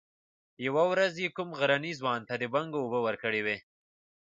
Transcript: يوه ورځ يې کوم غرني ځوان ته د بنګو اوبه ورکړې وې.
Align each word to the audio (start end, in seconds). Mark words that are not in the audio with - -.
يوه 0.65 0.83
ورځ 0.91 1.13
يې 1.23 1.29
کوم 1.37 1.49
غرني 1.59 1.91
ځوان 1.99 2.21
ته 2.27 2.33
د 2.41 2.43
بنګو 2.53 2.79
اوبه 2.83 2.99
ورکړې 3.03 3.41
وې. 3.45 3.57